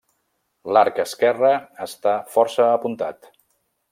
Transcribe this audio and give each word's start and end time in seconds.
L'arc 0.77 1.01
esquerre 1.03 1.51
està 1.87 2.15
força 2.37 2.65
apuntat. 2.79 3.33